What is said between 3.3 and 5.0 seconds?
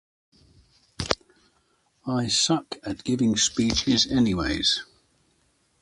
speeches anyways.